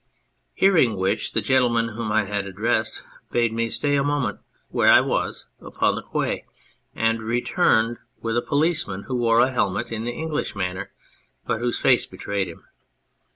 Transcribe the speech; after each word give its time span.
Hearing 0.55 0.95
which, 0.97 1.33
the 1.33 1.41
gentle 1.41 1.69
man 1.69 1.89
whom 1.89 2.11
I 2.11 2.23
had 2.25 2.47
addressed 2.47 3.03
bade 3.29 3.51
me 3.53 3.69
stay 3.69 3.95
a 3.95 4.03
moment 4.03 4.39
where 4.69 4.89
I 4.89 4.99
was, 4.99 5.45
upon 5.59 5.93
the 5.93 6.01
quay, 6.01 6.43
and 6.95 7.21
returned 7.21 7.99
with 8.19 8.35
a 8.35 8.41
policeman 8.41 9.03
who 9.03 9.15
wore 9.15 9.41
a 9.41 9.51
helmet 9.51 9.91
in 9.91 10.03
the 10.03 10.13
English 10.13 10.55
manner, 10.55 10.91
but 11.45 11.59
whose 11.59 11.77
face 11.79 12.07
betrayed 12.07 12.47
him. 12.47 12.63